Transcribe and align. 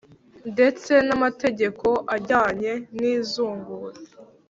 ndetse 0.53 0.91
n’amategeko 1.07 1.87
ajyanye 2.15 2.71
n’izungura 2.99 3.99